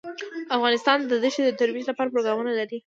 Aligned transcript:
افغانستان 0.57 0.97
د 1.09 1.13
ښتې 1.33 1.43
د 1.45 1.51
ترویج 1.59 1.85
لپاره 1.87 2.11
پروګرامونه 2.13 2.51
لري. 2.59 2.77